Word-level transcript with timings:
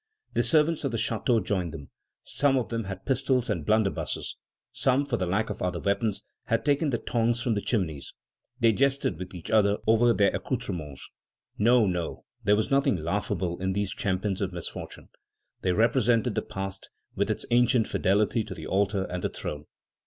The 0.33 0.41
servants 0.41 0.83
of 0.83 0.91
the 0.91 0.97
chateau 0.97 1.39
joined 1.39 1.75
them. 1.75 1.91
Some 2.23 2.57
of 2.57 2.69
them 2.69 2.85
had 2.85 3.05
pistols 3.05 3.51
and 3.51 3.63
blunderbusses. 3.63 4.35
Some, 4.71 5.05
for 5.05 5.15
lack 5.15 5.51
of 5.51 5.61
other 5.61 5.79
weapons, 5.79 6.23
had 6.45 6.65
taken 6.65 6.89
the 6.89 6.97
tongs 6.97 7.39
from 7.39 7.53
the 7.53 7.61
chimneys. 7.61 8.15
They 8.59 8.73
jested 8.73 9.19
with 9.19 9.35
each 9.35 9.51
other 9.51 9.77
over 9.85 10.11
their 10.11 10.31
accoutrements. 10.35 11.07
No, 11.59 11.85
no; 11.85 12.25
there 12.43 12.55
was 12.55 12.71
nothing 12.71 12.95
laughable 12.95 13.61
in 13.61 13.73
these 13.73 13.93
champions 13.93 14.41
of 14.41 14.53
misfortune. 14.53 15.09
They 15.61 15.71
represented 15.71 16.33
the 16.33 16.41
past, 16.41 16.89
with 17.15 17.29
its 17.29 17.45
ancient 17.51 17.85
fidelity 17.85 18.43
to 18.45 18.55
the 18.55 18.65
altar 18.65 19.03
and 19.03 19.23
the 19.23 19.29
throne. 19.29 19.65